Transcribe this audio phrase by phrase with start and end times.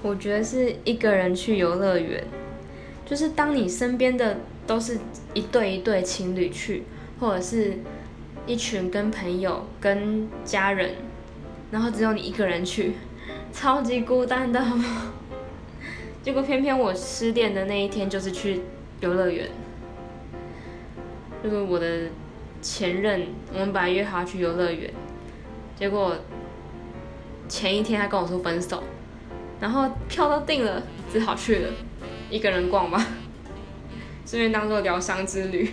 [0.00, 2.24] 我觉得是一个人去游乐园，
[3.04, 4.98] 就是当你身边的都是
[5.34, 6.84] 一对一对情侣去，
[7.18, 7.78] 或者是
[8.46, 10.92] 一群跟朋友、跟家人，
[11.72, 12.92] 然后只有你一个人去，
[13.52, 14.64] 超级孤单的。
[16.22, 18.60] 结果偏偏我失恋的那一天就是去
[19.00, 19.48] 游乐园，
[21.42, 22.02] 就是我的
[22.62, 24.92] 前任，我们本来约好去游乐园，
[25.76, 26.16] 结果
[27.48, 28.82] 前一天他跟我说分手。
[29.60, 30.82] 然后票都订了，
[31.12, 31.68] 只好去了，
[32.30, 33.04] 一个人逛吧，
[34.24, 35.70] 顺便当做疗伤之旅。